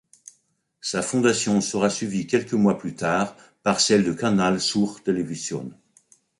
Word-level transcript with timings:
Sa 0.81 1.03
fondation 1.03 1.61
sera 1.61 1.91
suivie 1.91 2.25
quelques 2.25 2.55
mois 2.55 2.79
plus 2.79 2.95
tard 2.95 3.35
par 3.61 3.79
celle 3.79 4.03
de 4.03 4.13
Canal 4.13 4.59
Sur 4.59 5.03
Televisión. 5.03 5.69